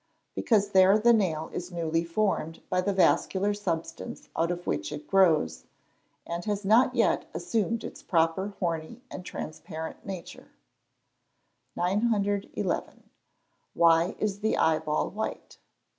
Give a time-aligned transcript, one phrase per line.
[0.33, 5.07] _Because there the nail is newly formed by the vascular substance out of which it
[5.07, 5.65] grows,
[6.25, 10.47] and has not yet assumed its proper horny and transparent nature.
[11.75, 13.11] 911.
[13.77, 15.59] _Why is the eyeball white?